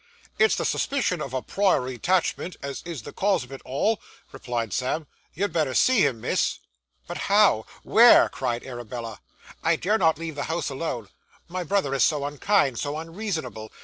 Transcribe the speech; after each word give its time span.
'It's 0.39 0.55
the 0.55 0.65
suspicion 0.65 1.21
of 1.21 1.31
a 1.31 1.43
priory 1.43 1.95
'tachment 1.99 2.55
as 2.63 2.81
is 2.85 3.03
the 3.03 3.13
cause 3.13 3.43
of 3.43 3.51
it 3.51 3.61
all,' 3.63 4.01
replied 4.31 4.73
Sam. 4.73 5.05
'You'd 5.35 5.53
better 5.53 5.75
see 5.75 6.03
him, 6.07 6.19
miss.' 6.21 6.57
'But 7.05 7.29
how? 7.29 7.67
where?' 7.83 8.27
cried 8.27 8.65
Arabella. 8.65 9.21
'I 9.63 9.75
dare 9.75 9.97
not 9.99 10.17
leave 10.17 10.33
the 10.33 10.45
house 10.45 10.71
alone. 10.71 11.09
My 11.47 11.63
brother 11.63 11.93
is 11.93 12.03
so 12.03 12.25
unkind, 12.25 12.79
so 12.79 12.97
unreasonable! 12.97 13.71